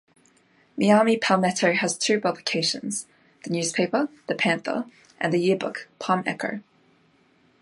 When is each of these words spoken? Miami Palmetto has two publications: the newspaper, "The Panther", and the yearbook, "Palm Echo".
Miami 0.75 1.15
Palmetto 1.15 1.73
has 1.73 1.95
two 1.95 2.19
publications: 2.19 3.05
the 3.43 3.51
newspaper, 3.51 4.09
"The 4.25 4.33
Panther", 4.33 4.85
and 5.19 5.31
the 5.31 5.37
yearbook, 5.37 5.87
"Palm 5.99 6.23
Echo". 6.25 6.61